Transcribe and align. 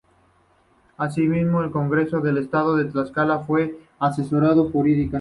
Asimismo, 0.97 1.59
en 1.59 1.65
el 1.65 1.71
Congreso 1.71 2.21
del 2.21 2.39
Estado 2.39 2.75
de 2.75 2.85
Tlaxcala 2.85 3.41
fue 3.41 3.79
asesora 3.99 4.55
jurídica. 4.71 5.09